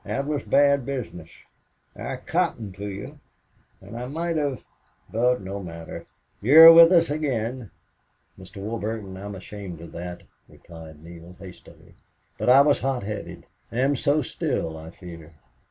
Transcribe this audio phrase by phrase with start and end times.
[0.03, 1.29] "That was bad business.
[1.95, 3.19] I cottoned to you
[3.81, 4.63] and I might have
[5.11, 6.07] But no matter.
[6.41, 7.69] You're with us again."
[8.35, 8.59] "Mr.
[8.63, 11.93] Warburton, I'm ashamed of that," replied Neale, hastily.
[12.39, 13.45] "But I was hot headed...
[13.71, 15.35] am so still, I fear."